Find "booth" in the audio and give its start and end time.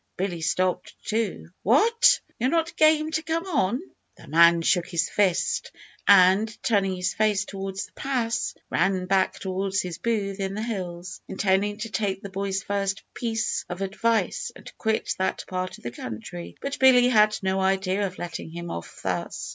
9.99-10.39